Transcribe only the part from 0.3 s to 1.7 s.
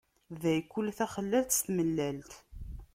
Day, kul taxellalt, s